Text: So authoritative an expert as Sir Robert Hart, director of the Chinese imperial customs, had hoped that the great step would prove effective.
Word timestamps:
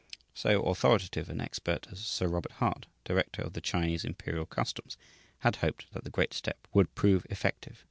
So 0.33 0.63
authoritative 0.63 1.29
an 1.29 1.39
expert 1.39 1.85
as 1.91 2.03
Sir 2.03 2.27
Robert 2.27 2.53
Hart, 2.53 2.87
director 3.03 3.43
of 3.43 3.53
the 3.53 3.61
Chinese 3.61 4.03
imperial 4.03 4.47
customs, 4.47 4.97
had 5.41 5.57
hoped 5.57 5.93
that 5.93 6.03
the 6.05 6.09
great 6.09 6.33
step 6.33 6.67
would 6.73 6.95
prove 6.95 7.23
effective. 7.29 7.77